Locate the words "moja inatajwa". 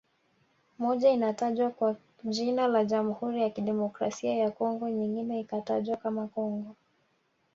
0.79-1.69